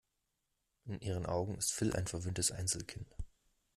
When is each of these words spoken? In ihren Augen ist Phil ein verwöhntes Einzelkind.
In 0.85 0.99
ihren 0.99 1.27
Augen 1.27 1.53
ist 1.59 1.73
Phil 1.73 1.93
ein 1.95 2.07
verwöhntes 2.07 2.49
Einzelkind. 2.51 3.07